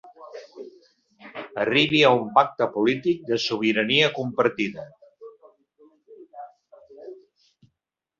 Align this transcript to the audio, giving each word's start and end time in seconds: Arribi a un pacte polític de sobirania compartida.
Arribi 1.63 1.99
a 2.07 2.13
un 2.21 2.31
pacte 2.37 2.67
polític 2.77 3.21
de 3.27 3.37
sobirania 3.43 4.07
compartida. 4.15 4.87